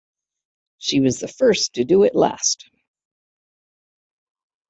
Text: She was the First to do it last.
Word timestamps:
She 0.79 0.99
was 0.99 1.19
the 1.19 1.27
First 1.27 1.73
to 1.73 1.83
do 1.85 2.01
it 2.01 2.15
last. 2.15 2.67